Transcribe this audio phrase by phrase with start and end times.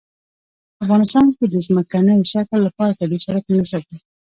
[0.75, 3.97] په افغانستان کې د ځمکنی شکل لپاره طبیعي شرایط مناسب دي.